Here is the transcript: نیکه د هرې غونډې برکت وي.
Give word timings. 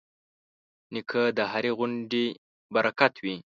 نیکه 0.93 1.21
د 1.37 1.39
هرې 1.51 1.71
غونډې 1.77 2.25
برکت 2.73 3.13
وي. 3.23 3.35